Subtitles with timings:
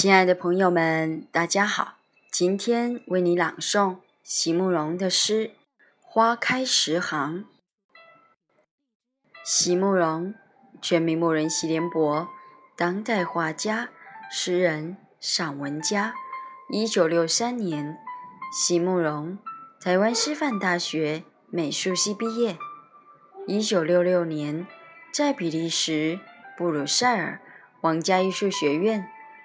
[0.00, 1.96] 亲爱的朋友们，大家好！
[2.30, 5.48] 今天为你朗诵席慕容的诗
[6.00, 7.40] 《花开十行》。
[9.44, 10.36] 席慕容，
[10.80, 12.28] 全名慕人席联博，
[12.76, 13.88] 当代画家、
[14.30, 16.14] 诗人、散文家。
[16.70, 17.98] 一九六三年，
[18.52, 19.36] 席慕容
[19.80, 22.56] 台湾师范大学美术系毕业。
[23.48, 24.64] 一九六六年，
[25.12, 26.20] 在比利时
[26.56, 27.40] 布鲁塞尔
[27.80, 29.10] 皇家艺术学院。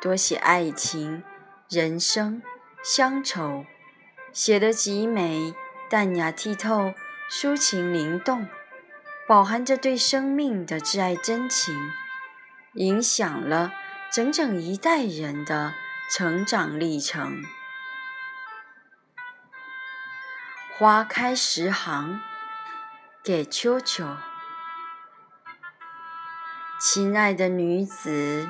[0.00, 1.22] 多写爱情、
[1.68, 2.42] 人生、
[2.82, 3.66] 乡愁，
[4.32, 5.54] 写得极美、
[5.90, 6.94] 淡雅剔透、
[7.30, 8.48] 抒情灵动，
[9.28, 11.92] 饱含着对生命的挚爱真情，
[12.74, 13.74] 影响了
[14.10, 15.74] 整整一代人的
[16.10, 17.44] 成长历程。
[20.78, 22.22] 花开十行，
[23.22, 24.16] 给秋秋，
[26.80, 28.48] 亲爱的女子。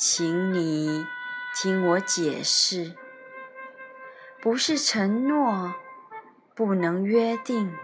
[0.00, 1.04] 请你
[1.52, 2.94] 听我解释，
[4.40, 5.74] 不是承诺
[6.54, 7.76] 不能约定，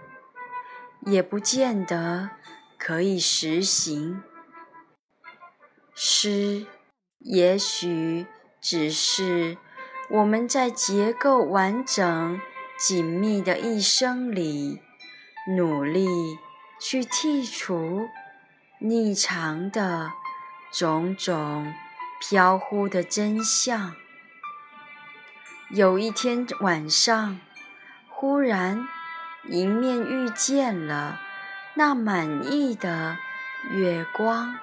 [1.07, 2.31] 也不见得
[2.79, 4.23] 可以实行。
[5.93, 6.67] 诗
[7.19, 8.27] 也许
[8.61, 9.59] 只是
[10.09, 12.41] 我们在结构完整、
[12.79, 14.81] 紧密的一生里，
[15.57, 16.39] 努力
[16.79, 18.07] 去剔除
[18.81, 20.13] 匿藏的
[20.71, 21.75] 种种。
[22.27, 23.95] 飘忽的真相。
[25.69, 27.39] 有一天晚上，
[28.09, 28.89] 忽然
[29.51, 31.21] 迎面遇见了
[31.75, 33.19] 那满意的
[33.73, 34.57] 月光。